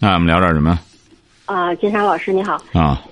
[0.00, 0.78] 啊，我们聊点什么？
[1.46, 2.60] 啊，金山老师，你好。
[2.74, 3.02] 啊。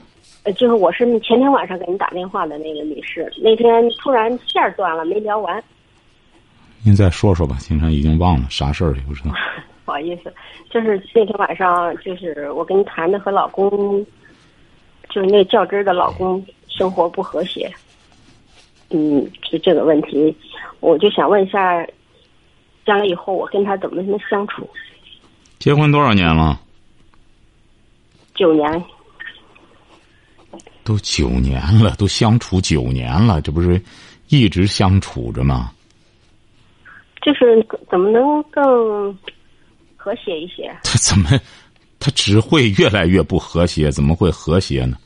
[0.43, 5.63] 呃，就是我是前天晚上给您打电话的那个女士，那天突然线断了，没聊完。
[6.83, 9.31] 您再说说吧，金山已经忘了啥事儿了，不知道。
[9.87, 10.31] 不好意思，
[10.69, 14.05] 就是那天晚上，就是我跟你谈的和老公，
[15.09, 17.73] 就是那较真儿的老公，生活不和谐。
[18.91, 20.37] 嗯，是这个问题，
[20.81, 21.87] 我就想问一下，
[22.85, 24.69] 将来以后我跟他怎么能相处？
[25.59, 26.61] 结婚多少年了？
[28.35, 28.85] 九年。
[30.83, 33.83] 都九年了，都相处九年了，这不是
[34.29, 35.73] 一直相处着吗？
[37.23, 39.17] 就是怎么能更？
[39.97, 41.31] 和谐一些，他怎么，
[41.99, 43.91] 他只会越来越不和谐？
[43.91, 44.99] 怎么会和谐呢？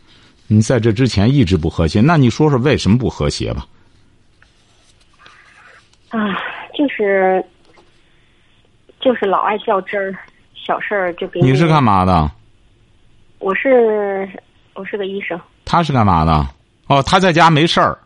[0.49, 3.65] 你在这之前一直不和谐，那你说说为什么不和谐吧？
[6.09, 6.19] 啊，
[6.77, 7.41] 就是
[8.99, 10.19] 就是老爱较真儿，
[10.53, 12.29] 小事儿就给你是干嘛的？
[13.39, 14.29] 我是
[14.75, 15.39] 我是个医生。
[15.65, 16.47] 他是干嘛的？
[16.87, 17.99] 哦，他在家没事儿。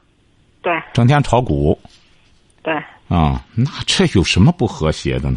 [0.61, 0.73] 对。
[0.93, 1.79] 整天炒股。
[2.63, 2.75] 对。
[3.09, 5.37] 啊，那这有什么不和谐的呢？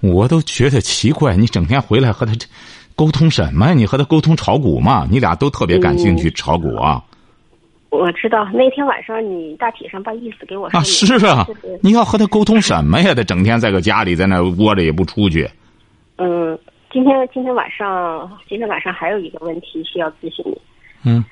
[0.00, 2.32] 我都觉得奇怪，你整天回来和他
[2.94, 3.72] 沟通什么呀？
[3.74, 5.06] 你和他沟通炒股嘛？
[5.10, 7.02] 你俩都特别感兴趣炒股啊？
[7.88, 10.78] 我知道那天晚上你大体上把意思给我说。
[10.78, 11.46] 啊，是啊，
[11.80, 13.14] 你要和他沟通什么呀？
[13.14, 15.48] 他整天在个家里在那窝着也不出去。
[16.16, 16.58] 嗯，
[16.94, 20.56] 今天今天晚上今天晚上还有一个问题需要咨询你。
[21.02, 21.24] 嗯，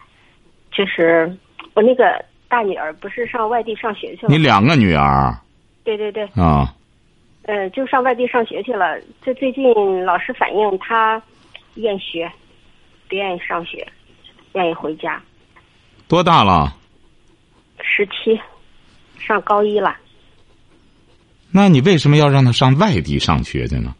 [0.73, 1.33] 就是
[1.75, 4.29] 我那个大女儿不是上外地上学去了？
[4.29, 5.33] 你两个女儿？
[5.84, 6.25] 对对对。
[6.34, 6.75] 啊。
[7.45, 8.99] 呃，就上外地上学去了。
[9.25, 11.22] 这最近老师反映她
[11.75, 12.28] 厌学，
[13.09, 13.87] 不愿意上学，
[14.55, 15.22] 愿意回家。
[16.09, 16.75] 多大了？
[17.81, 18.37] 十七，
[19.17, 19.97] 上高一了。
[21.53, 23.95] 那你为什么要让他上外地上学去呢？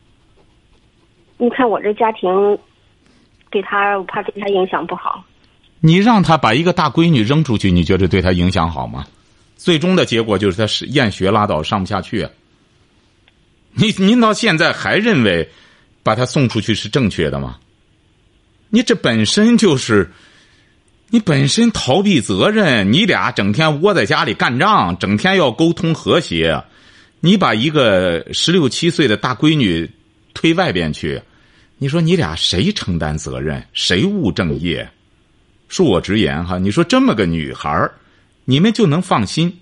[1.43, 2.31] 你看我这家庭，
[3.51, 5.25] 对他我怕对他影响不好。
[5.81, 9.05] 你让他把一个大闺女扔出去，你觉得对他影响好吗？
[9.57, 12.29] 最终的结果就是他是厌学拉倒，上不下去。
[13.73, 15.49] 你您到现在还认为
[16.05, 17.57] 把他送出去是正确的吗？
[18.71, 20.13] 你这本身就是，
[21.11, 22.93] 你本身逃避责任。
[22.93, 26.63] 你俩整天窝在家里干仗，整天要沟通和谐。
[27.19, 29.91] 你把一个十六七岁的大闺女
[30.35, 31.21] 推外边去，
[31.83, 33.61] 你说你俩谁承担责任？
[33.73, 34.89] 谁务正业？
[35.69, 37.91] 恕我直言哈，你说这么个女孩
[38.45, 39.53] 你们就能放心？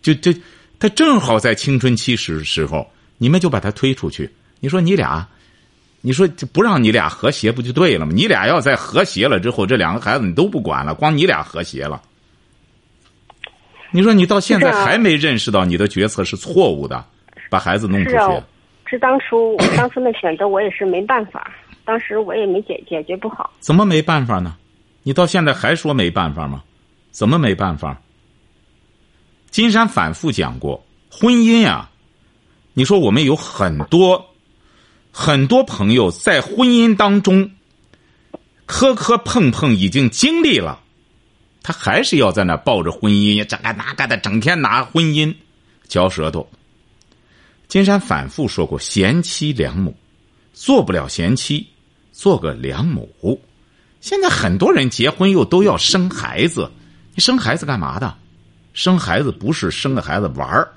[0.00, 0.32] 就就
[0.78, 2.88] 她正好在青春期时时候。
[3.18, 4.30] 你们就把她推出去。
[4.60, 5.26] 你说你俩，
[6.02, 8.12] 你说不让你俩和谐不就对了吗？
[8.14, 12.00] 你俩要再和谐了之后，这两个孩子你都不管了，光你俩和谐了。
[13.90, 17.04] 你说你到现在还没认识到你的决策是错误的，
[17.50, 18.42] 把孩子弄出去。
[18.88, 21.50] 是当初我当初的选择，我也是没办法。
[21.84, 23.52] 当时我也没解解决不好。
[23.60, 24.56] 怎么没办法呢？
[25.02, 26.62] 你到现在还说没办法吗？
[27.10, 28.00] 怎么没办法？
[29.50, 31.90] 金山反复讲过，婚姻啊。
[32.74, 34.34] 你说我们有很多
[35.12, 37.52] 很多朋友在婚姻当中
[38.66, 40.80] 磕磕碰碰，已经经历了，
[41.62, 45.34] 他还是要在那抱着婚姻这个那个的，整天拿婚姻
[45.88, 46.46] 嚼舌头。
[47.68, 49.94] 金山反复说过，贤妻良母
[50.52, 51.66] 做不了贤妻，
[52.12, 53.40] 做个良母。
[54.00, 56.70] 现在很多人结婚又都要生孩子，
[57.14, 58.14] 你生孩子干嘛的？
[58.72, 60.68] 生孩子不是生个孩子玩儿。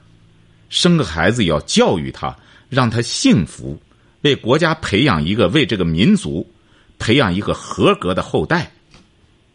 [0.70, 2.36] 生个孩子要教育他，
[2.70, 3.80] 让他幸福，
[4.22, 6.48] 为国家培养一个，为这个民族
[6.98, 8.72] 培养一个合格的后代。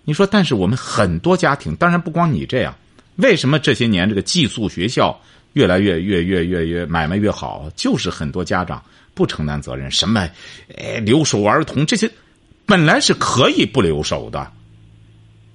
[0.05, 2.77] 你说，但是我们很多家庭，当然不光你这样，
[3.17, 5.21] 为什么这些年这个寄宿学校
[5.55, 7.69] 越来越越越越越买卖越好？
[7.75, 8.81] 就是很多家长
[9.15, 10.29] 不承担责任，什么，
[10.77, 12.09] 哎，留守儿童这些，
[12.67, 14.53] 本来是可以不留守的。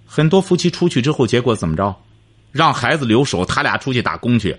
[0.06, 1.96] 很多夫妻出去之后，结果怎么着？
[2.52, 4.58] 让孩子留守，他俩出去打工去。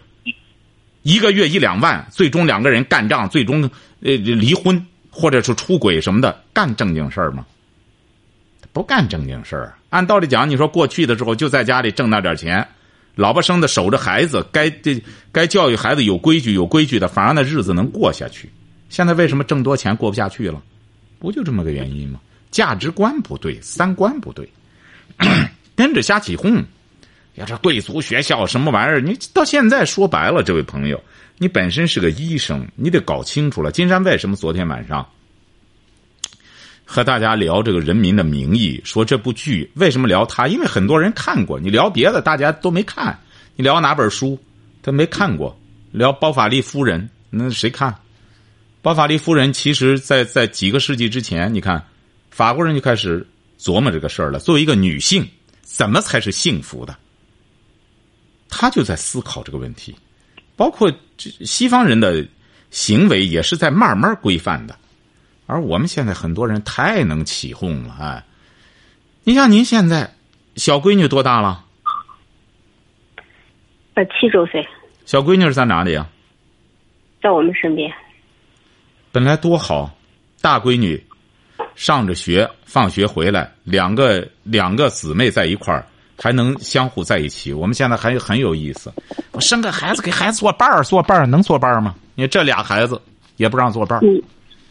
[1.02, 3.62] 一个月一两万，最终两个人干仗，最终
[4.02, 7.44] 呃离婚或者是出轨什么的，干正经事儿吗？
[8.72, 9.74] 不干正经事儿。
[9.88, 12.68] 按道理讲，你说过去的时候就在家里挣那点钱，
[13.14, 15.02] 老婆生的守着孩子，该这
[15.32, 18.50] 该教育孩子有规矩有规矩的，反而那日子能过下去。
[18.88, 20.62] 现在为什么挣多钱过不下去了？
[21.18, 22.20] 不就这么个原因吗？
[22.50, 24.48] 价值观不对，三观不对，
[25.76, 26.56] 跟着瞎起哄。
[27.36, 29.00] 呀，这贵族学校什么玩意儿？
[29.00, 31.00] 你到现在说白了，这位朋友，
[31.38, 33.70] 你本身是个医生，你得搞清楚了。
[33.70, 35.08] 金山为什么昨天晚上
[36.92, 40.48] 和大家聊这个《人民的名义》，说这部剧为什么聊他？
[40.48, 41.56] 因为很多人看过。
[41.60, 43.16] 你聊别的，大家都没看。
[43.54, 44.36] 你聊哪本书，
[44.82, 45.56] 他没看过。
[45.92, 47.94] 聊包法利夫人，那谁看？
[48.82, 51.80] 包法利夫人其实，在在几个世纪之前，你看，
[52.32, 53.24] 法国人就开始
[53.56, 54.40] 琢磨这个事儿了。
[54.40, 55.24] 作为一个女性，
[55.62, 56.96] 怎么才是幸福的？
[58.48, 59.94] 他就在思考这个问题，
[60.56, 62.26] 包括这西方人的
[62.72, 64.76] 行为也是在慢慢规范的，
[65.50, 68.24] 而我们现在很多人太能起哄了，哎，
[69.24, 70.08] 你像您现在
[70.54, 71.64] 小闺女多大了？
[73.94, 74.64] 呃，七周岁。
[75.04, 76.08] 小闺女是在哪里啊？
[77.20, 77.92] 在我们身边。
[79.10, 79.92] 本来多好，
[80.40, 81.04] 大闺女
[81.74, 85.84] 上着学，放学回来，两个两个姊妹在一块儿。
[86.22, 88.92] 还能相互在一起，我们现在还很有意思。
[89.32, 91.94] 我生个孩子，给孩子做伴儿，做伴儿能做伴儿吗？
[92.14, 93.00] 你这俩孩子
[93.38, 94.02] 也不让做伴儿。
[94.02, 94.22] 你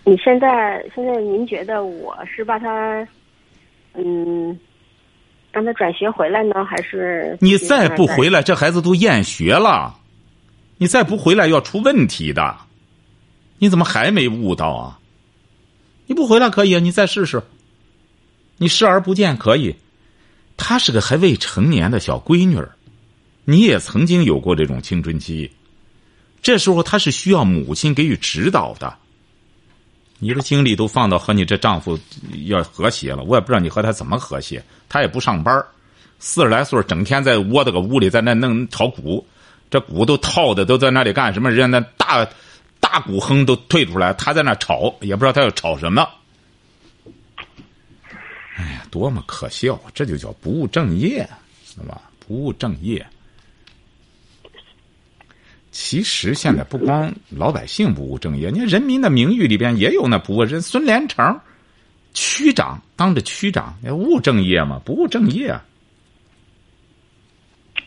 [0.03, 3.07] 你现在现在您觉得我是把他，
[3.93, 4.57] 嗯，
[5.51, 9.95] 让他转学回来呢，还是你再不回来，这孩子都厌学了。
[10.77, 12.55] 你再不回来要出问题的。
[13.59, 14.99] 你怎么还没悟到啊？
[16.07, 17.43] 你不回来可以啊，你再试试。
[18.57, 19.75] 你视而不见可以。
[20.57, 22.71] 她是个还未成年的小闺女儿，
[23.45, 25.51] 你也曾经有过这种青春期，
[26.41, 28.97] 这时候她是需要母亲给予指导的。
[30.19, 31.97] 你的精力都放到和你这丈夫
[32.45, 34.61] 要和谐了，我也不知道你和他怎么和谐。
[34.89, 35.65] 他也不上班
[36.19, 39.25] 四十来岁整天在窝在个屋里，在那弄炒股，
[39.69, 41.49] 这股都套的都在那里干什么？
[41.49, 42.27] 人家那大
[42.79, 46.07] 大股亨都退出来，他在那炒，也不知道他要炒什么。
[48.57, 49.79] 哎呀，多么可笑！
[49.93, 51.27] 这就叫不务正业，
[51.65, 52.01] 是吧？
[52.19, 53.05] 不务正业。
[55.81, 60.61] 其实现在不光老百姓不务正业，你看《人民的名誉》里边也有那不务人。
[60.61, 61.39] 孙连成，
[62.13, 64.81] 区长当着区长，务正业吗？
[64.83, 65.57] 不务正业，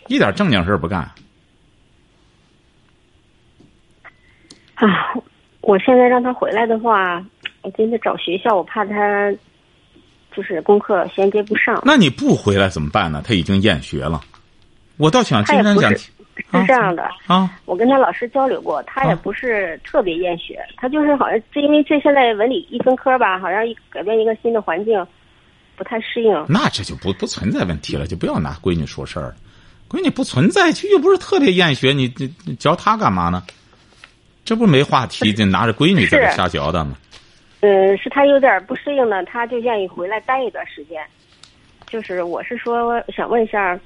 [0.09, 1.01] 一点正经事不干。
[4.77, 4.89] 啊，
[5.61, 7.23] 我现在让他回来的话，
[7.61, 9.31] 我真的找学校，我怕他。
[10.35, 13.23] 就是功课衔接不上，那你不回来怎么办呢？
[13.23, 14.19] 他已经厌学了，
[14.97, 15.93] 我倒想今天讲，
[16.37, 17.51] 是这样的啊。
[17.65, 25.07] 我跟他老师交流过，他也不是特别厌学，他就是好像是因为这现在文理一分科吧，好像一改变一个新的环境，
[25.77, 26.47] 不太适应。
[26.49, 29.35] 那这就不不存在问题了，就不要拿闺女说事儿。
[29.89, 33.43] 闺女不存在，就又不是特别厌学，你你你教她干嘛呢？
[34.45, 36.97] 这不没话题，就拿着闺女在这瞎嚼的吗？
[37.61, 41.01] 嗯，是他有点不适应呢，他就愿意回来待一段时间。
[41.87, 43.79] 就是我是说，想问一下，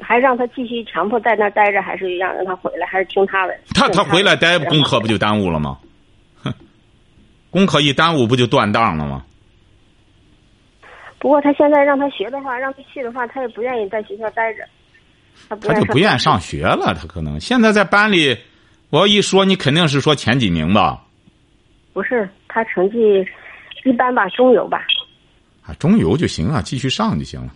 [0.00, 3.58] 还让他继续强迫在那待着，还是让让他回来，还是听他的？
[3.74, 5.78] 他他回来待，功课不就耽误了吗？
[6.42, 6.52] 哼，
[7.50, 9.24] 功课一耽误，不就断档了吗？
[11.18, 14.62] 不过他现在让他学的话，让他去的话，他也不愿意在学校待着。
[15.48, 18.36] 他他就不愿意上学了，他可能现在在班里，
[18.90, 21.04] 我要一说，你肯定是说前几名吧？
[21.92, 23.26] 不是他成绩
[23.84, 24.86] 一般吧，中游吧。
[25.62, 27.52] 啊，中游就行啊，继续上就行了。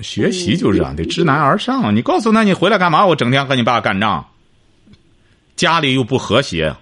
[0.00, 1.94] 学习就是这样，得知难而上。
[1.94, 3.06] 你告诉他，你回来干嘛？
[3.06, 4.28] 我整天和你爸干仗，
[5.56, 6.74] 家里又不和谐。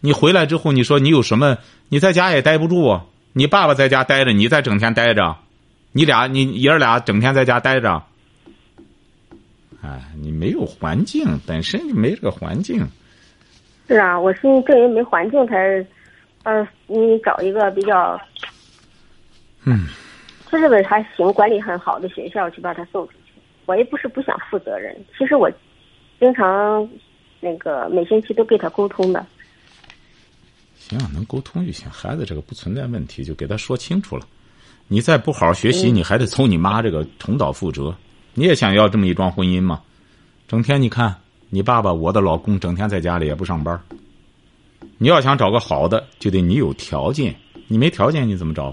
[0.00, 1.58] 你回来之后，你说你有什么？
[1.88, 3.00] 你在家也待不住。
[3.32, 5.36] 你爸爸在家待着，你在整天待着，
[5.92, 8.02] 你俩你爷儿俩整天在家待着。
[9.82, 12.86] 哎，你没有环境，本身就没这个环境。
[13.86, 15.56] 是啊，我是这人没环境才，
[16.42, 18.20] 呃，你找一个比较，
[19.64, 19.86] 嗯，
[20.58, 23.32] 这个还行，管理很好的学校去把他送出去。
[23.66, 25.50] 我也不是不想负责任，其实我
[26.18, 26.88] 经常
[27.40, 29.24] 那个每星期都跟他沟通的。
[30.76, 31.88] 行，能沟通就行。
[31.90, 34.26] 孩子这个不存在问题，就给他说清楚了。
[34.88, 37.94] 你再不好好学习，你还得从你妈这个重蹈覆辙。
[38.34, 39.82] 你也想要这么一桩婚姻吗？
[40.48, 41.14] 整天你看。
[41.52, 43.76] 你爸爸，我的老公，整天在家里也不上班。
[44.98, 47.34] 你要想找个好的，就得你有条件。
[47.66, 48.72] 你没条件，你怎么找？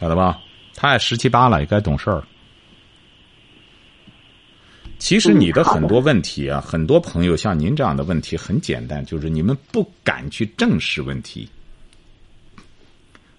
[0.00, 0.38] 晓得吧？
[0.74, 2.22] 他也十七八了，也该懂事儿。
[4.98, 11.48] 其实你的很多问题啊，很多朋友像您这样的问题很简单，就是你们不敢去正视问题，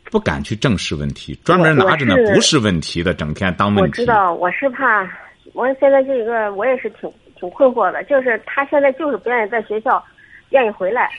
[0.05, 4.01] 不敢去正视问题，专门拿着那不是问题的，整天当问题。
[4.01, 5.09] 我知道，我是怕，
[5.53, 7.11] 我现在这个我也是挺。
[7.39, 10.03] 挺困惑的，就是他现在就是不愿意在学校，
[10.49, 11.09] 愿意回来。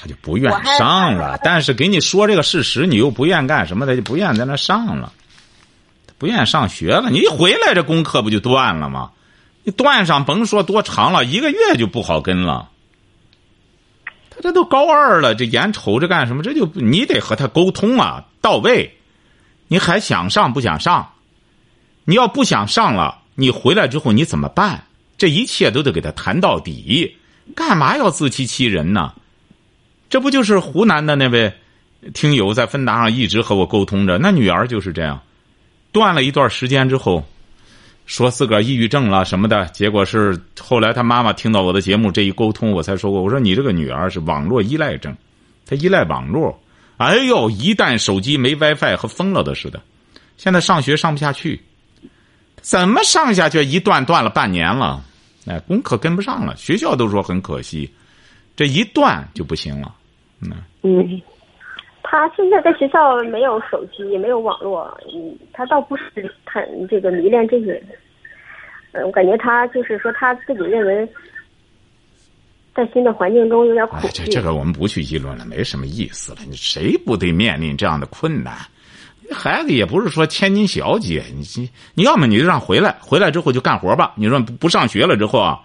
[0.00, 1.38] 他就不愿上了。
[1.42, 5.12] 但是给你说这个事实，你又不愿干什么，他就不愿在那上了，
[6.16, 7.10] 不愿上学了。
[7.10, 9.10] 你一回来，这功课不就断了吗？
[9.62, 12.70] 你断上，甭说多长了，一个月就不好跟了。
[14.30, 16.42] 他这都高二了，这眼瞅着干什么？
[16.42, 18.96] 这就你得和他沟通啊，到位。
[19.68, 21.12] 你还想上不想上？
[22.04, 24.84] 你要不想上了，你回来之后你怎么办？
[25.18, 27.16] 这一切都得给他谈到底。
[27.54, 29.12] 干嘛要自欺欺人呢？
[30.10, 31.50] 这不就是湖南的那位
[32.12, 34.18] 听友在芬达上一直和我沟通着？
[34.18, 35.18] 那女儿就是这样，
[35.92, 37.24] 断了一段时间之后。
[38.06, 45.16] 说自个儿抑郁症了什么的，结果是后来他妈妈听到我的节目这一沟通，我才说过，我说你这个女儿是网络依赖症，
[45.64, 46.60] 她依赖网络，
[46.96, 49.80] 哎呦，一旦手机没 WiFi 和疯了的似的，
[50.36, 51.60] 现在上学上不下去，
[52.60, 53.62] 怎么上下去？
[53.62, 55.04] 一断断了半年了，
[55.46, 57.88] 哎，功课跟不上了，学校都说很可惜，
[58.56, 59.94] 这一断就不行了，
[60.42, 61.22] 嗯嗯，
[62.02, 67.82] 他现在在学校没有手机，也没有网络，嗯，他倒不是他这个迷恋这些。
[68.92, 71.08] 嗯，我感觉他就是说他自己认为，
[72.74, 74.08] 在新的环境中有点恐惧。
[74.08, 76.38] 这这个我们不去议论了，没什么意思了。
[76.48, 78.54] 你谁不得面临这样的困难？
[79.32, 84.12] 孩子也不是说千金小姐，你你你要么你就让回来，回来之后就干活吧。
[84.16, 85.60] 你说不不上学了之后啊，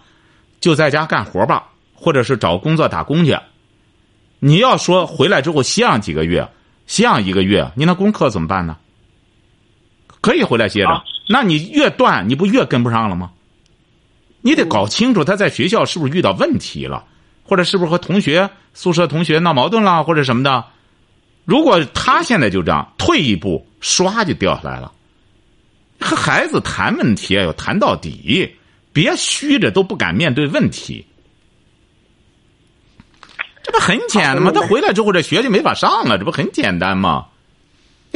[0.60, 3.36] 就在家干活吧，或者是找工作打工去。
[4.46, 6.48] 你要说回来之后歇上几个月，
[6.86, 8.78] 歇上一个月，你那功课怎么办呢？
[10.22, 11.04] 可以回来歇着。
[11.28, 13.32] 那你越断，你不越跟不上了吗？
[14.42, 17.04] 你得搞清楚他在学校是不是遇到问题了，
[17.42, 20.64] 或者是不是和同学宿舍同学闹矛盾了，或者什么的。
[21.44, 24.92] 如果他现在就这样退一步，唰就掉下来了。
[26.00, 28.56] 和孩子谈问题要谈到底，
[28.94, 31.04] 别虚着都不敢面对问题。
[33.76, 34.52] 这不很简单嘛？
[34.52, 37.26] 他回来之后这学就没法上了，这不很简单吗？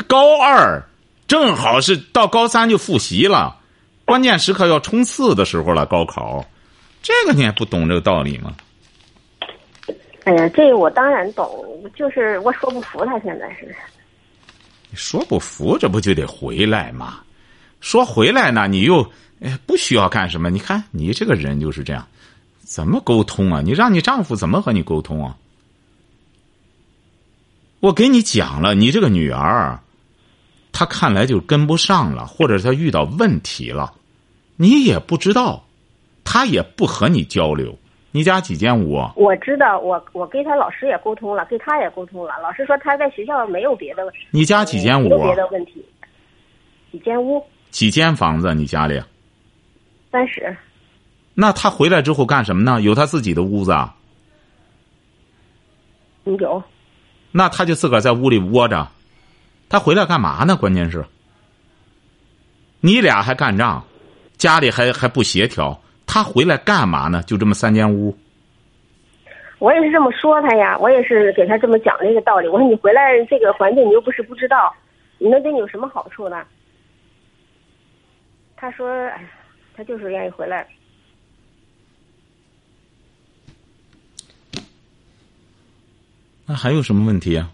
[0.07, 0.83] 高二。
[1.27, 3.57] 正好是到高三就复习了，
[4.03, 5.85] 关键时刻要冲刺的时候了。
[5.85, 6.43] 高考，
[7.03, 8.55] 这个你还不懂这个道理吗？
[10.23, 11.47] 哎呀，这个我当然懂，
[11.95, 13.75] 就是我说不服他现在是。
[14.89, 17.19] 你说不服，这不就得回来吗？
[17.79, 19.05] 说回来呢，你又
[19.41, 20.49] 哎不需要干什么？
[20.49, 22.07] 你看你这个人就是这样，
[22.61, 23.61] 怎么沟通啊？
[23.63, 25.35] 你让你丈夫怎么和你沟通啊？
[27.79, 29.79] 我给你讲了，你这个女儿。
[30.71, 33.93] 她看来就跟不上了，或者她遇到问题了，
[34.55, 35.65] 你也不知道，
[36.23, 37.77] 她也不和你交流。
[38.11, 39.07] 你家几间屋？
[39.15, 42.33] 我知道，我我跟他老师也沟通了，跟他也沟通了。
[42.41, 44.19] 老师说他在学校没有别的问题。
[44.31, 45.09] 你家几间屋？
[45.09, 45.85] 别的问题。
[46.91, 47.43] 几间屋？
[47.69, 48.53] 几间房子？
[48.55, 48.99] 你家里？
[50.11, 50.57] 三室。
[51.35, 52.81] 那他回来之后干什么呢？
[52.81, 53.95] 有他自己的屋子啊？
[56.23, 56.63] 有。
[57.31, 58.87] 那他就自个儿在屋里窝着。
[59.69, 60.55] 他回来干嘛呢？
[60.55, 61.05] 关键是，
[62.81, 63.83] 你俩还干仗，
[64.37, 65.79] 家里还还不协调。
[66.07, 67.21] 他回来干嘛呢？
[67.23, 68.17] 就这么三间屋。
[69.59, 72.47] 我也是这么说他呀，我也是给他这么讲这个道理。
[72.47, 74.73] 我说你回来这个环境，你又不是不知道，
[75.17, 76.43] 你能对你有什么好处呢？
[78.55, 79.29] 他说：“哎，
[79.75, 80.65] 他就是愿意回来。”
[86.49, 87.47] 那还有什么问题啊？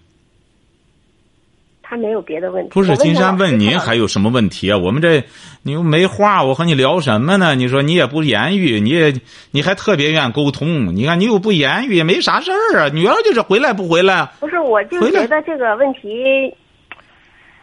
[1.84, 2.70] 他没有别的问题。
[2.72, 4.78] 不是金山问您还有什么问题啊？
[4.78, 5.22] 我们这
[5.64, 7.56] 你又没话，我和你聊什么呢？
[7.56, 9.14] 你说你也不言语，你也
[9.52, 10.96] 你还特别愿沟通。
[10.96, 12.90] 你看你又不言语，也没啥事儿啊。
[12.94, 14.32] 女儿就是回来不回来？
[14.40, 16.56] 不是，我就觉得这个问题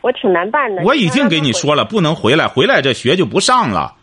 [0.02, 0.82] 我挺难办的。
[0.82, 3.94] 我已经给你说了，不能回来，回来这学就不上了。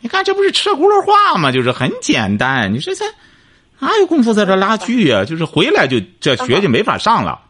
[0.00, 1.52] 你看这不是车轱辘话吗？
[1.52, 2.74] 就是很简单。
[2.74, 3.04] 你说这
[3.82, 5.24] 哪有功夫在这拉锯啊？
[5.26, 7.40] 就是回来就这学就没法上了。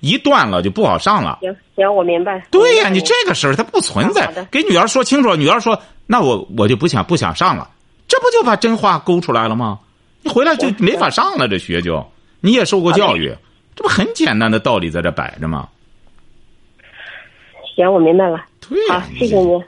[0.00, 1.38] 一断了就不好上了。
[1.42, 2.44] 行行，我明白。
[2.50, 4.26] 对呀，你这个事儿它不存在。
[4.50, 7.70] 给女儿说清楚，女儿说：“那我我就不想不想上了。”
[8.08, 9.78] 这不就把真话勾出来了吗？
[10.22, 12.04] 你回来就没法上了，这学就
[12.40, 13.32] 你也受过教育，
[13.76, 15.68] 这不很简单的道理在这摆着吗？
[17.76, 18.44] 行，我明白了。
[18.66, 19.62] 对呀，谢谢您。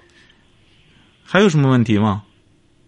[1.22, 2.22] 还有什么问题吗？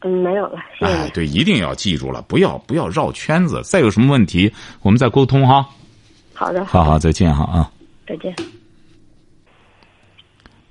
[0.03, 0.59] 嗯，没有了。
[0.79, 0.93] 谢谢。
[0.93, 3.63] 哎，对，一定要记住了，不要不要绕圈子。
[3.63, 5.67] 再有什么问题，我们再沟通哈。
[6.35, 7.71] 好的，好好再见哈啊！
[8.07, 8.35] 再见。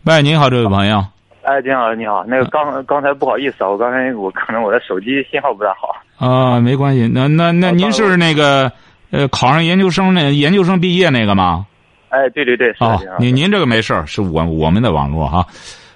[0.04, 1.04] 喂，您好，这位朋友。
[1.42, 5.96] 哎，你好，你好，那个刚刚才不好意思啊，我刚才我可能我的手机信号不大好。
[6.18, 8.72] 啊，没关系，那那那您是那个
[9.10, 11.66] 呃考上研究生那研究生毕业那个吗？
[12.10, 15.46] 哎，对对对，哦，您您这个没事是我我们的网络哈。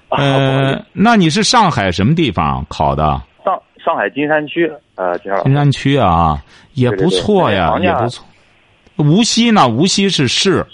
[0.17, 3.21] 呃，那你是上海什么地方考的？
[3.45, 6.41] 上上海金山区，呃，金山区啊，
[6.73, 8.25] 也不错呀，也不错。
[8.97, 9.67] 无锡呢？
[9.67, 10.65] 无锡是市。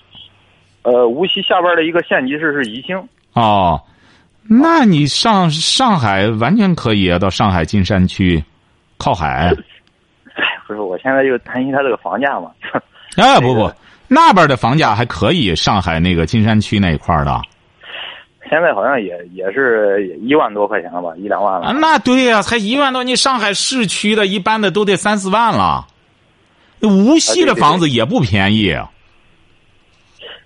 [0.84, 2.98] 呃，无锡下边的一个县级市是宜兴。
[3.34, 3.82] 哦，
[4.44, 8.44] 那你上上海完全可以啊，到上海金山区，
[8.98, 9.54] 靠海。
[10.68, 12.50] 不是，我现在就担心他这个房价嘛。
[13.18, 13.72] 哎，不不，
[14.08, 17.42] 那边的房价还可以，上海那个金山区那一块的。
[18.48, 21.74] 现在好像也也是一万多块钱了吧，一两万了。
[21.74, 25.88] 那对呀，才一万多，你上海市区的一般的都得三四万了。
[26.82, 28.72] 无锡的房子也不便宜。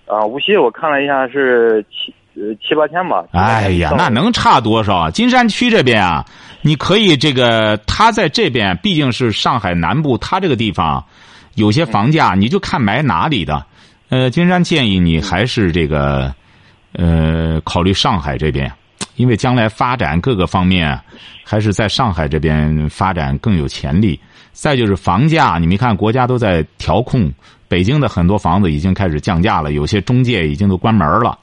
[0.06, 3.24] 啊，无锡我看了一下是七呃七八千吧。
[3.32, 5.10] 哎呀，那能差多少？
[5.10, 6.24] 金山区这边啊，
[6.62, 11.04] 你可以这个，他在这边毕竟是上海南部，他这个地方
[11.54, 13.66] 有些房价，你就看买哪里的。
[14.08, 16.34] 呃，金山建议你还是这个。
[16.92, 18.70] 呃，考虑上海这边，
[19.16, 20.98] 因为将来发展各个方面，
[21.44, 24.18] 还是在上海这边发展更有潜力。
[24.52, 27.32] 再就是房价，你没看国家都在调控，
[27.68, 31.38] 北京的很多房子已经开始降价了，有些中介已经都关门了。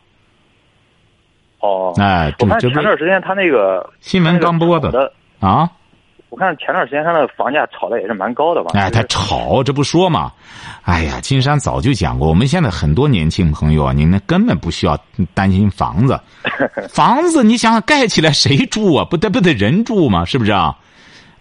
[1.60, 5.70] 哦，哎，我看前段时间他那个新闻刚播的啊。
[6.30, 8.72] 我看前段时间他那个房价炒的也是蛮高的吧？
[8.74, 10.32] 哎，他炒，这不说嘛？
[10.84, 14.98] 哎呀，金山早就讲过，我们现在很多年轻朋友啊，你们根本不需要
[15.34, 16.20] 担心房子，
[16.94, 19.06] 房子你想想盖起来谁住啊？
[19.10, 20.26] 不得不得人住吗？
[20.26, 20.76] 是不是啊？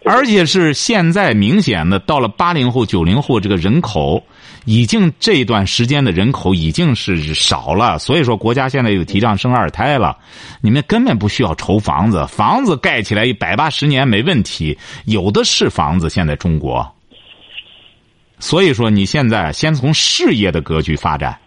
[0.11, 4.23] 而且是现在明显的到了八零后、九零后这个人口。
[4.69, 10.19] 已经这段时间的人口已经是少了，所以说国家现在又提倡生二胎了。
[10.61, 16.11] 你们根本不需要愁房子，房子盖起来一百八十年没问题，有的是房子。
[16.11, 16.85] 现在中国，
[18.41, 21.39] 所以说你现在先从事业的格局发展，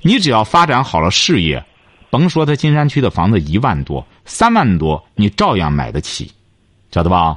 [0.00, 1.60] 你只要发展好了事业，
[2.08, 6.30] 甭说他金山区的房子一万多、三万多，你照样买得起，
[6.92, 7.36] 晓得吧？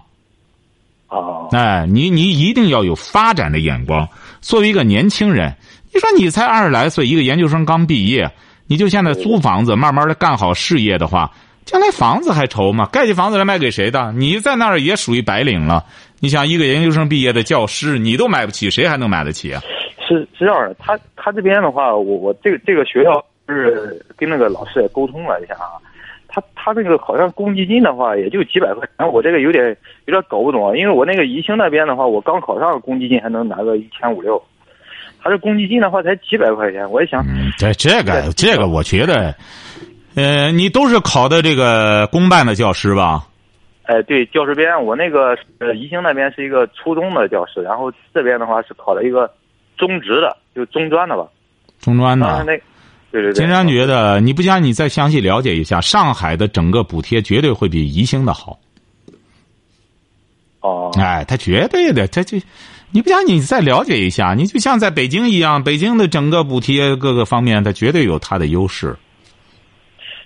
[1.10, 4.08] 哦，哎，你你一定要有发展的眼光。
[4.42, 5.56] 作为一个年轻人，
[5.94, 8.30] 你说你才二十来岁，一个研究生刚毕业，
[8.68, 11.32] 你就现在租房子，慢慢的干好事业的话，
[11.66, 12.86] 将来房子还愁吗？
[12.92, 14.12] 盖起房子来卖给谁的？
[14.14, 15.84] 你在那儿也属于白领了。
[16.20, 19.62] 你想，一个研究生毕业的教师，你都买不起，谁还能买得起啊？
[20.08, 25.76] 是是这样的，他他这边的话，我我这个这个学校是跟那个老师也沟通了一下啊，
[26.38, 34.40] 他他那个好像公积金的话也就几百块钱，我这个有点有点搞不懂，因为我那个宜兴那边的话，我刚考上公积金还能拿个一千五六。
[35.20, 37.26] 他这公积金的话才几百块钱，我也想。
[37.26, 39.34] 嗯，这这个这个，我觉得，
[40.16, 43.24] 呃，你都是考的这个公办的教师吧？
[43.86, 49.28] 哎，对，教师编，我那个呃宜兴那边是一个初中的教师，然后这边的话是考了一个
[49.76, 51.26] 中职的，就中专的吧。
[51.80, 52.44] 中专的。
[52.46, 52.54] 那，
[53.12, 53.34] 对对对。
[53.34, 58.60] 金山觉得，你不想你再详细了解一下，上海的整个补贴绝对会比宜兴的好。
[60.62, 60.92] 哦。
[60.98, 62.38] 哎，他绝对的，他就。
[62.90, 64.34] 你不想你再了解一下？
[64.34, 68.96] 你就像在北京一样，北京的整个补贴各个方面，它绝对有它的优势。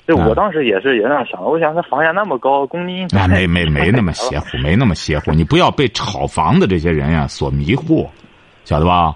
[0.06, 5.32] 对，我当时也是也那样想的，我想他房价那么高，公积金那没没没那么邪乎，没那么邪乎。
[5.32, 8.08] 你不要被炒房的这些人呀所迷惑，
[8.63, 9.15] 晓得吧？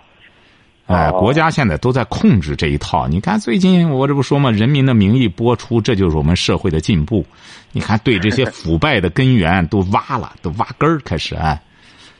[0.87, 3.07] 哎，国家现在都在控制这一套。
[3.07, 7.25] 你看最近我这不说嘛，《人民的名义》播出，这就是我们社会的进步。
[7.71, 11.59] 你看，对这些腐败的根源都挖了，都挖根儿开始哎。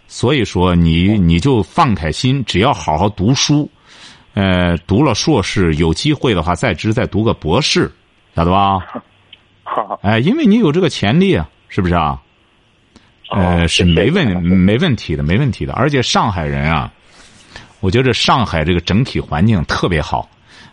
[0.08, 3.70] 所以说，你你就放开心，只要好好读书，
[4.34, 7.92] 呃，读了硕士，有机会的话，在职再读个博士，
[8.36, 8.80] 晓得吧？
[9.64, 12.22] 好哎，因为你有这个潜力啊，是不是啊？
[13.32, 15.74] 呃，是没问没问题的，没问题的。
[15.74, 16.92] 而且上海人啊，
[17.86, 20.28] 我觉得上海这个整体环境特别好。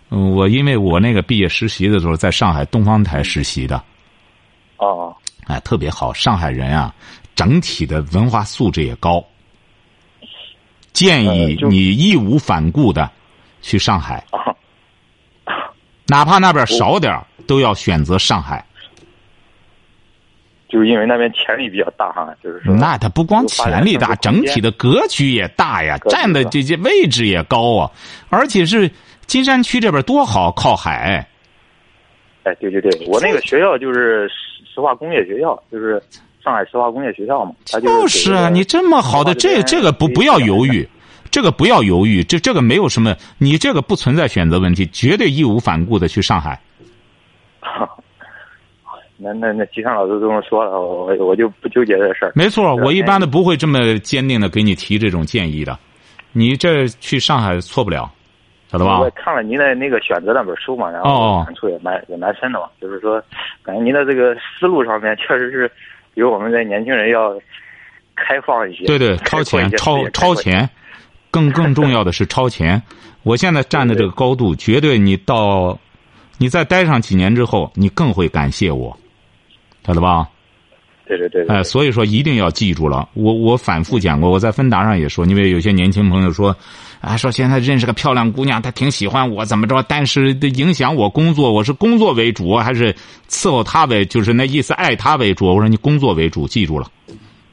[0.09, 3.85] 我因为我那个毕业实习的时候，在上海东方台实习的。
[4.79, 5.15] 哦。
[5.45, 6.95] 哎，特别好，上海人啊。
[7.35, 9.23] 整体的文化素质也高，
[10.95, 13.11] 建议你义无反顾的
[13.61, 14.25] 去上海，
[16.07, 17.15] 哪怕那边少点
[17.47, 18.65] 都要选择上海。
[20.73, 22.75] 就是因为那边潜力比较大哈，就是说。
[22.75, 27.91] 那它不光潜力大，整体的格局也大呀，占的这些位置也高啊，
[28.31, 28.91] 而且是
[29.27, 31.25] 金山区这边多好，靠海。
[32.45, 34.27] 哎，对对对，我那个学校就是
[34.75, 36.03] 石化工业学校，就是。
[36.45, 40.85] 上海石化工业学校嘛，就是啊，你这么好的这这个不不要犹豫，
[41.31, 46.61] 这个不要犹豫，这这个没有什么，你这个不存在选择问题，绝对义无反顾的去上海。
[49.23, 52.33] 那那那，吉祥老师这么说了，我我就不纠结这事儿。
[52.35, 55.79] 没错，我一般的不会这么坚定的给你提这种建议的，
[56.33, 58.11] 你这去上海错不了，
[58.71, 59.01] 晓得吧？
[59.01, 63.23] 我看了您的那个选择那本书嘛，然后感触也蛮也蛮深的嘛，就是说，
[63.63, 65.71] 感觉您的这个思路上面确实是。
[66.15, 67.33] 比我们的年轻人要
[68.15, 70.69] 开放一些，对对，超前超超前，
[71.31, 72.83] 更更重要的是超前。
[73.23, 75.79] 我现在站的这个高度，绝对你到，
[76.37, 78.95] 你再待上几年之后，你更会感谢我，
[79.87, 80.29] 晓得吧？
[81.07, 81.47] 对对对。
[81.49, 83.09] 哎，所以说一定要记住了。
[83.15, 86.57] 我我反复讲过，我在芬达上也说，因为有些年轻朋友说，
[87.01, 89.83] 啊，说现在认识个漂亮姑娘，她挺喜欢我，怎么着？
[89.89, 92.95] 但是影响我工作，我是工作为主，还是
[93.29, 95.47] 伺候她为，就是那意思，爱她为主。
[95.47, 96.87] 我说你工作为主，记住了。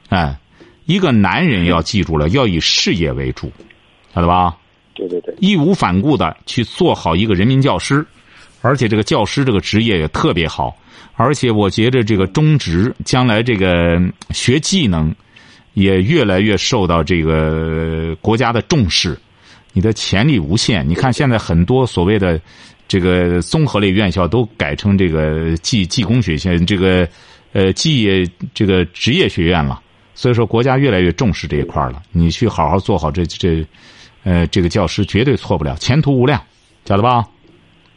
[0.08, 0.38] 哎，
[0.86, 3.52] 一个男人要记住了，要以事业为主，
[4.14, 4.56] 晓得吧？
[4.94, 8.06] 对对对，义无反顾的去做好一个人民教师，
[8.60, 10.76] 而且这个教师这个职业也特别好，
[11.22, 15.14] 而且我觉着这个中职将来这个学技能
[15.74, 19.18] 也越来越受到这个国家的重视，
[19.74, 20.88] 你的潜力无限。
[20.88, 22.40] 你看现在很多所谓的
[22.88, 27.06] 这个综合类院校都改成这个技技工学校，这个
[27.52, 29.78] 呃技这个职业学院了，
[30.14, 32.02] 所以说国家越来越重视这一块了。
[32.12, 33.62] 你去好好做好这这。
[34.22, 36.38] 呃，这个教师绝对错不了，前途无量，
[36.84, 37.24] 晓得吧？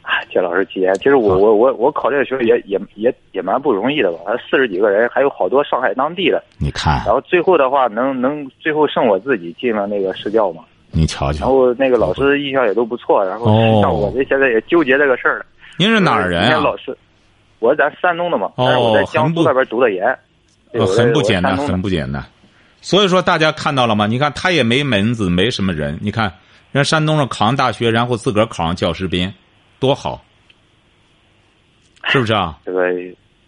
[0.04, 0.94] 哎，谢老师吉言。
[0.94, 4.18] 其实我我我我考这个学校也也也也蛮不容易的吧？
[4.48, 6.42] 四十几个人，还有好多上海当地的。
[6.58, 7.02] 你看。
[7.06, 10.62] 然后最后的话，能能最后剩我自己进了那个市教嘛？
[10.90, 11.46] 你瞧瞧。
[11.46, 13.46] 然后那个老师印象也都不错，然后
[13.80, 15.44] 像我这现在也纠结这个事儿。
[15.76, 16.60] 您是哪儿人啊？
[16.60, 16.96] 老师，
[17.58, 18.52] 我是咱山东的嘛。
[18.56, 18.78] 但是。
[18.78, 20.06] 我在江苏那边读的研。
[20.74, 22.22] 哦，很不简单，很不简单。
[22.80, 24.06] 所以说，大家看到了吗？
[24.06, 25.98] 你看，他也没门子，没什么人。
[26.02, 26.30] 你看，
[26.72, 29.32] 人山东上考上大学，然后自个儿考上教师编，
[29.78, 30.22] 多好，
[32.04, 32.58] 是不是啊？
[32.64, 32.82] 这个，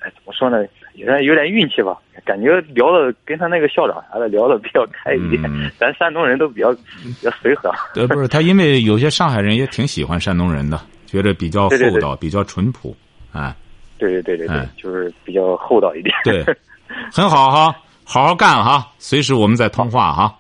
[0.01, 0.59] 哎，怎么说呢？
[0.95, 1.97] 有点有点运气吧。
[2.25, 5.43] 感觉聊的跟他那个校长啥的聊的比较开一点。
[5.79, 7.71] 咱山东人都比较比较随和。
[7.95, 12.97] 呃，不是他，因为有些上海人也挺喜欢山东人的，觉得比较厚道，比较淳朴，
[13.33, 13.55] 哎。
[13.99, 16.15] 对对对对对，就是比较厚道一点。
[16.25, 16.45] 对，
[17.13, 17.75] 很好哈。
[18.09, 18.89] 好好干哈！
[18.99, 20.33] 随时我们再通话哈。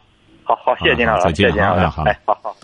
[0.44, 1.90] 好好，谢谢金老师，再见啊！
[1.90, 2.56] 好，哎，好好。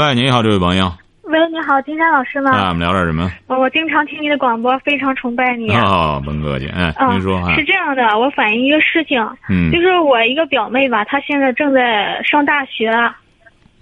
[0.00, 0.90] 喂，你好，这位朋友。
[1.24, 2.52] 喂，你好，金山老师吗？
[2.52, 3.30] 啊，我们聊点什么？
[3.48, 5.70] 我经常听你的广播，非常崇拜你。
[5.76, 12.90] 哦，甭客气，哎，您说是这样的，我反映一个事情，嗯，就是我一个表妹吧，她现在正在上大学，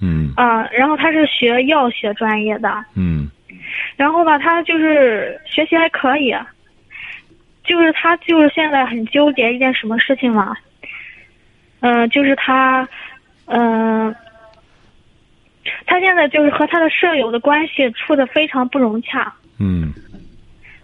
[0.01, 3.31] 嗯，啊，然后她是学药学专业的，嗯，
[3.97, 6.35] 然后吧，她就是学习还可以。
[7.63, 10.53] 就是她，就是现在很纠结一件什么事情嘛，
[11.79, 12.89] 嗯，就是她，
[13.47, 14.13] 嗯，
[15.87, 19.33] 他现在就是和他的舍友的关系处的非常不融洽。
[19.59, 19.93] 嗯。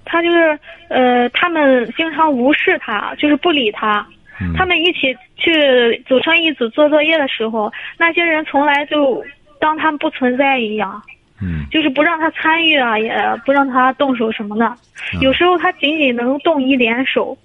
[0.05, 4.07] 他就是呃，他们经常无视他，就是不理他。
[4.41, 4.53] 嗯。
[4.55, 9.25] 他们一起去组成一组做作业的时候，那些人从来就
[9.59, 11.03] 当他们不存在一样。
[11.43, 13.13] 嗯，就是不让他参与啊，也
[13.45, 14.73] 不让他动手什么的。
[15.21, 17.37] 有时候他仅仅能动一点手，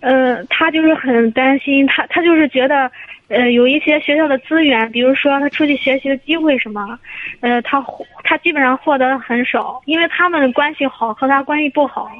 [0.00, 2.90] 呃，他就是很担心，他他就是觉得，
[3.28, 6.98] 呃，有一些学校的资源，比如说他出去学习的机会什么，
[7.40, 7.84] 呃，他
[8.24, 12.10] 他基本上获得的很少，因为他们关系好和他关系不好。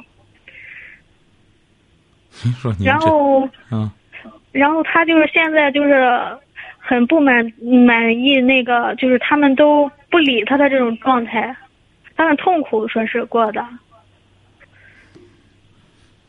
[2.59, 3.89] 说然后，嗯，
[4.51, 6.37] 然后他就是现在就是。
[6.89, 7.43] 很不满
[7.85, 11.53] 满意那个，就是他们都不理他的这种状态，
[12.15, 13.61] 他很痛苦，说是过的。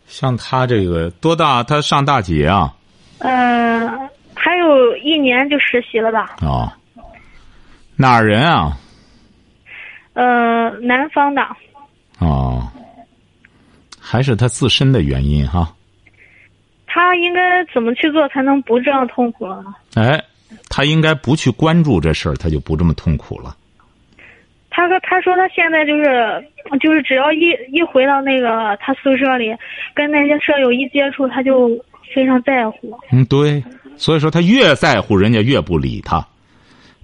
[0.05, 1.62] 像他这个多大？
[1.62, 2.75] 他上大几啊？
[3.21, 4.11] 呃，
[4.99, 6.37] 一年就实习了吧？
[6.43, 6.71] 哦，
[7.97, 8.77] 哪儿人啊？
[10.13, 11.43] 呃，南方的。
[12.19, 12.67] 哦，
[14.01, 15.75] 还是他自身的原因哈。
[16.87, 19.65] 他应该怎么去做才能不这样痛苦了？
[19.95, 20.23] 哎。
[20.71, 23.55] 他应该不去关注这事儿，他就不这么痛苦了。
[24.71, 26.43] 他说：“他说他现在就是，
[26.81, 29.55] 就是只要一一回到那个他宿舍里，
[29.95, 31.69] 跟那些舍友一接触，他就
[32.15, 33.63] 非常在乎。”嗯，对，
[33.99, 36.27] 所以说他越在乎，人家越不理他。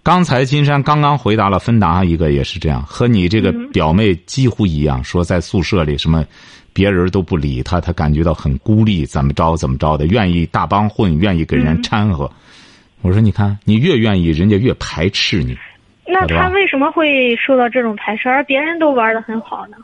[0.03, 6.25] 刚才金山刚刚回答了芬达一个也是这样，和你这个表妹几乎一样，说在宿舍里什么
[6.73, 12.31] 别人都不理他，他感觉到很孤立，怎么着怎么着的，愿意大帮混，愿意给人掺和。
[13.01, 15.57] 我说：“你看，你越愿意，人家越排斥你。
[16.07, 19.77] 那他为什么会受到这种排斥，而别人都玩的很好呢？”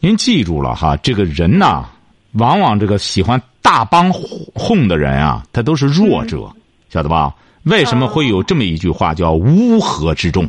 [0.00, 1.88] 您记住了哈，这个人呐，
[2.32, 6.50] 往往这个喜欢大帮哄的人啊，他都是弱者，
[6.88, 7.34] 晓得吧？
[7.64, 10.48] 为什么会有这么一句话叫“乌合之众”，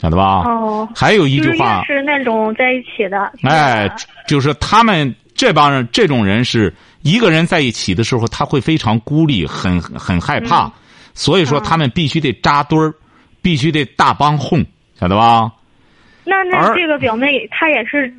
[0.00, 0.42] 晓得吧？
[0.46, 0.88] 哦。
[0.94, 3.30] 还有一句话是那种在一起的。
[3.42, 3.90] 哎，
[4.26, 10.72] 就是他们这帮人，这种人是一个人在一起的时候，他会非常孤立，很很害怕。
[11.12, 12.94] 所以说，他们必须得扎堆儿，
[13.42, 14.64] 必须得大帮哄，
[14.98, 15.50] 晓得吧？
[16.24, 18.12] 那那这个表妹，她也是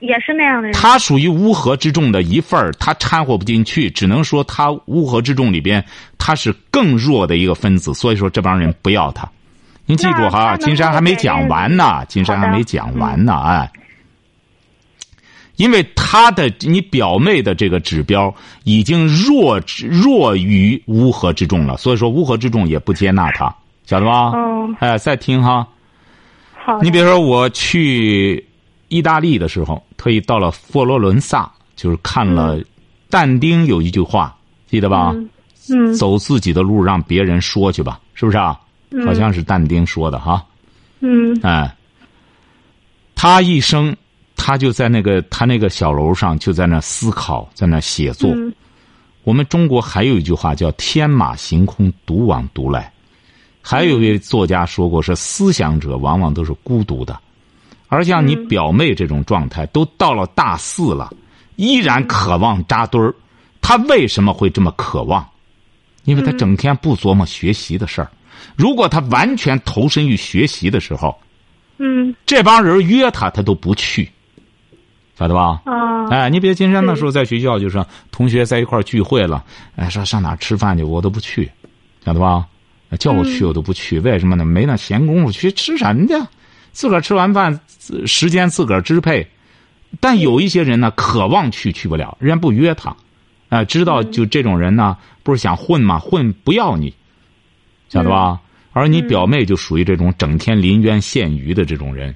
[0.00, 0.72] 也是那样的人。
[0.72, 5.84] 他属于乌合之众的一份儿，他掺和不进去，只能说他乌合之众里边
[6.18, 9.28] 他是更弱的一个分子，所以说这帮人不要他。
[9.86, 13.70] 您记住哈，金山还没讲完呢，金山还没讲完呢，哎。
[15.56, 18.34] 因为他的你表妹的这个指标
[18.64, 19.60] 已经弱
[19.90, 24.32] 弱于乌合之众了，所以说乌合之众也不接纳他，晓得吧？
[24.34, 25.68] 嗯，哎，再听哈。
[26.64, 26.80] 好。
[26.80, 28.42] 你比如说，我去
[28.90, 32.60] 意大利的时候，特意到了佛罗伦萨，就是看了
[33.08, 34.36] 但丁有一句话，
[34.68, 35.12] 记得吧？
[35.14, 35.30] 嗯
[35.70, 35.94] 嗯。
[35.94, 38.60] 走自己的路，让别人说去吧，是不是啊？
[38.90, 39.06] 嗯。
[39.06, 40.44] 好像是但丁说的哈。
[41.00, 41.38] 嗯。
[41.42, 41.74] 哎，
[43.14, 43.96] 他一生，
[44.36, 48.30] 他就在那个他那个小楼上，就在那思考，在那写作。
[48.34, 48.52] 嗯。
[49.22, 52.92] 我们中国还有一句话叫“天马行空，独往独来”，
[53.60, 57.20] 还有一位作家说过，是思想者往往都是孤独的，
[57.90, 61.12] 而像你表妹这种状态，都到了大四了，
[61.56, 63.14] 依然渴望扎堆儿。
[63.60, 65.28] 他为什么会这么渴望？
[66.04, 68.10] 因为她整天不琢磨学习的事儿。
[68.56, 71.14] 如果她完全投身于学习的时候，
[71.76, 74.08] 嗯这帮人约她，她都不去，
[75.18, 75.60] 晓得吧？
[75.66, 79.44] 啊哎，你别金山那时候在学校，就是同学在一块儿聚会了，
[79.76, 81.50] 哎，说上哪吃饭去，我都不去，
[82.04, 82.46] 晓得吧？
[82.98, 84.44] 叫我去我都不去，为什么呢？
[84.44, 86.14] 没那闲工夫去吃什么去？
[86.72, 87.60] 自个儿吃完饭，
[88.06, 89.26] 时间自个儿支配。
[89.98, 92.96] 但有一些人呢，渴望去去不了，人家不约他，
[93.48, 95.98] 啊、知道就这种人呢，不是想混吗？
[95.98, 96.94] 混不要你，
[97.88, 98.40] 晓得吧？
[98.72, 102.14] 而你表妹就属于这种整天临渊羡鱼的这种人。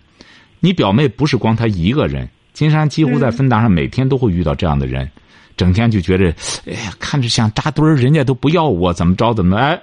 [0.60, 5.10] 你表妹不是光她一个人，金山几乎在分达上每天都会遇到这样的人，
[5.56, 6.32] 整天就觉着，
[6.66, 9.60] 哎呀，看着像扎堆儿，人家都不要我，怎么着怎么着？
[9.60, 9.82] 哎，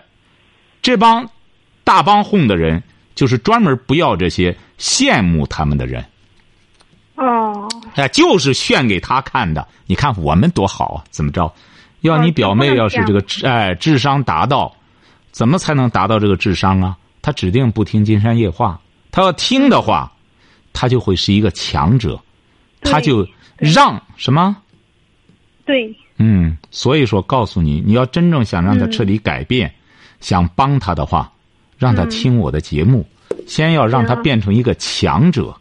[0.81, 1.29] 这帮
[1.83, 2.81] 大帮哄的人，
[3.21, 6.03] 就是专门不要这些羡慕他们的人，
[7.13, 9.67] 哦哎，就是炫给他看的。
[9.85, 11.53] 你看我们多好啊，怎么着？
[11.99, 14.75] 要你表妹要是这个智哎智商达到，
[15.29, 16.97] 怎么才能达到这个智商啊？
[17.21, 18.81] 他指定不听金山夜话，
[19.11, 20.11] 他要听的话，
[20.73, 22.19] 他就会是一个强者，
[22.81, 24.57] 对他就让什么？
[25.63, 29.71] 对嗯，所以说，告诉你，你要真正想让他彻底改变，
[30.21, 31.31] 想帮他的话，
[31.81, 33.03] 让他听我的节目，
[33.47, 35.51] 先要让他变成一个强者。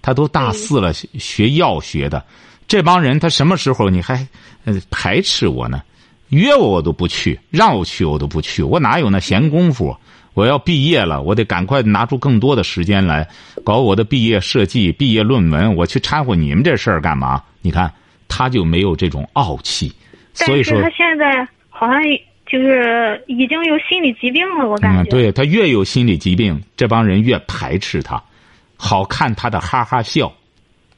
[0.00, 2.24] 他都大四了，学学药学的，
[2.66, 4.26] 这帮人他什么时候你还
[4.64, 5.82] 呃排斥我呢？
[6.30, 9.94] 约我我都不去，让我去我都不去，我哪有那闲工夫？
[10.32, 13.28] 我要毕业了，我得赶快拿出更多的时间来
[13.62, 15.76] 搞我的毕业设计、毕业论文。
[15.76, 17.42] 我去掺和你们这事儿干嘛？
[17.60, 17.92] 你看，
[18.28, 19.92] 他就没有这种傲气，
[20.32, 22.00] 所以说他，现在好像
[22.46, 25.10] 就是已经有心理疾病了，我感嗯，觉。
[25.10, 28.22] 对他越有心理疾病，这帮人越排斥他，
[28.76, 30.32] 好看他的哈哈笑，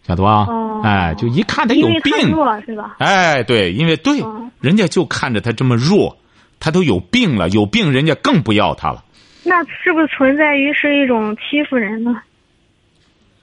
[0.06, 0.44] 晓得吧？
[0.48, 2.96] 哦哎，就一看他有病，弱是吧？
[2.98, 6.16] 哎，对，因为对，哦人家就看着他这么弱，
[6.60, 9.04] 他都有病了，有病人家更不要他了。
[9.44, 12.20] 那是不是存在于是一种欺负人呢？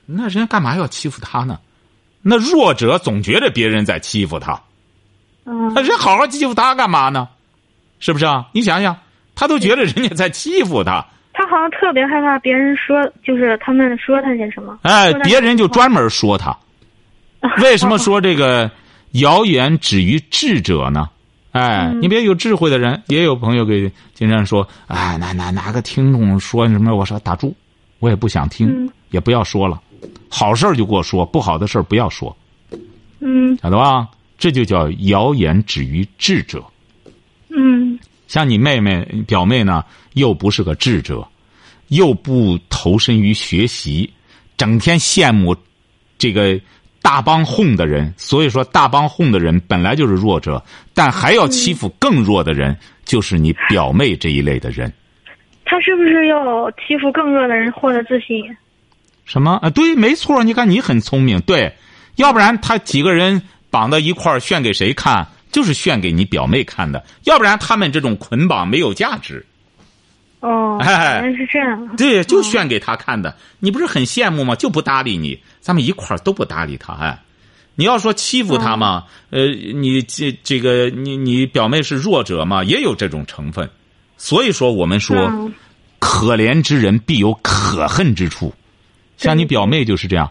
[0.05, 1.59] 那人家干嘛要欺负他呢？
[2.21, 4.61] 那弱者总觉得别人在欺负他，
[5.45, 7.27] 嗯那人好好欺负他干嘛呢？
[7.99, 8.45] 是不是啊？
[8.53, 8.95] 你想想，
[9.35, 14.77] 他都觉得人家在欺负他，他好像特别害怕别人说，就是他们说他些什么。
[14.83, 16.55] 哎别人就专门说他。
[17.61, 18.69] 为什么说这个
[19.11, 21.09] 谣言止于智者呢？
[21.51, 27.55] 哎，嗯你别有智慧的人，也有朋友给金山说，哎，哪哪哪个听众说什么，我说打住，
[27.99, 29.81] 我也不想听，嗯也不要说了，
[30.29, 32.35] 好事儿就给我说，不好的事儿不要说，
[33.19, 34.07] 嗯晓得吧？
[34.37, 36.61] 这就叫谣言止于智者。
[37.55, 41.25] 嗯像你妹妹、表妹呢，又不是个智者，
[41.89, 44.11] 又不投身于学习，
[44.57, 45.55] 整天羡慕
[46.17, 46.59] 这个
[47.01, 48.11] 大帮哄的人。
[48.17, 50.63] 所以说，大帮哄的人本来就是弱者，
[50.93, 54.91] 但还要欺负更弱的人，就是你表妹这一类的人。
[55.63, 58.43] 他是不是要欺负更弱的人获得自信？
[59.23, 59.69] 什么啊？
[59.69, 61.75] 对，没错，你看你很聪明，对，
[62.15, 65.27] 要不然他几个人绑到一块儿炫给谁看？
[65.55, 69.45] 就是炫给你表妹看的，要不然他们这种捆绑没有价值。
[70.41, 71.95] 哦，哎原来是这样。
[71.95, 73.33] 对，就哦炫给他看的。
[73.59, 74.53] 你不是很羡慕吗？
[74.53, 76.91] 就不搭理你，咱们一块儿都不搭理他。
[76.95, 77.17] 哎，
[77.75, 83.69] 你要说欺负他嘛，呃，你这这个你你表妹是弱者嘛，也有这种成分。
[84.17, 85.53] 所以说，我们说，嗯
[85.99, 88.53] 可怜之人必有可恨之处。
[89.15, 90.29] 像你表妹就是这样，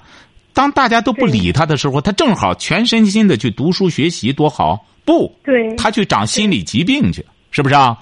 [0.53, 4.87] 当大家都不理他的时候，他正好全身心的去读书学习，多好！
[5.05, 7.97] 不，对，他去长心理疾病去，是不是啊？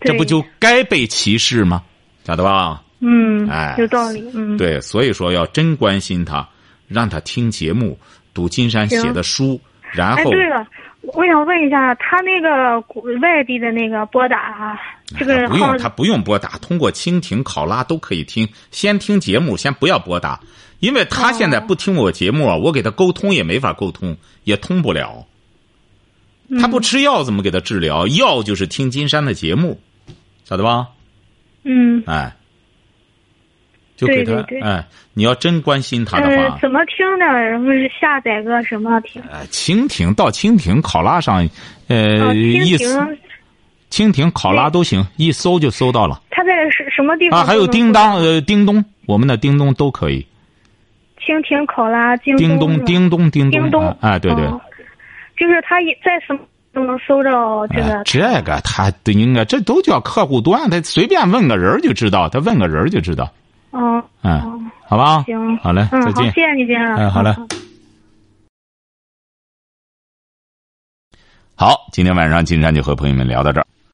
[0.00, 1.82] 这不就该被歧视吗？
[2.24, 2.82] 晓得吧？
[3.00, 4.24] 嗯哎，有道理。
[4.34, 6.48] 嗯，对，所以说要真关心他，
[6.86, 7.98] 让他听节目，
[8.34, 9.60] 读金山写的书，
[9.92, 10.66] 然哎，后对了，
[11.00, 12.78] 我想问一下，他那个
[13.20, 14.78] 外地的那个拨打啊，
[15.18, 18.48] 这个不用他不用拨打，通过蜻蜓、考拉都可以听。
[18.70, 20.40] 先听节目，先不要拨打，
[20.80, 25.26] 因为他现在不听我节目啊，我给他沟通也没法沟通，也通不了。
[26.60, 28.06] 他不吃药怎么给他治疗？
[28.06, 29.78] 药就是听金山的节目，
[30.44, 30.88] 晓得吧？
[31.64, 32.32] 嗯，哎，
[33.96, 37.26] 就给他哎，你要真关心他的呃话，，怎么听呢？
[37.26, 39.20] 然后是下载个什么听？
[39.30, 41.46] 呃，蜻蜓到蜻蜓、考拉上，
[41.88, 43.18] 呃，一搜蜓，
[43.90, 47.40] 蜻蜓、考拉都行，一搜就搜到了他在什什么地方？
[47.40, 47.44] 啊。
[47.44, 50.26] 还有叮当，呃，叮咚，我们的叮咚都可以。
[51.20, 54.46] 蜻蜓、考拉、叮咚，叮咚叮咚，哎，对对。
[54.46, 54.58] 哦
[55.38, 56.40] 就是他一在什么
[56.72, 57.30] 都能搜着
[57.68, 57.98] 这个。
[57.98, 63.30] 哎，这个他都应该，这都叫客户端，他随便问个人就知道，他问个人就知道，
[63.70, 65.22] 哦，嗯，哦好吧？
[65.24, 66.40] 行，好嘞，再见谢。
[66.40, 67.02] 谢你，金山老师。
[67.02, 67.48] 哎好嘞嗯
[71.54, 73.66] 好，今天晚上金山就和朋友们聊到这儿。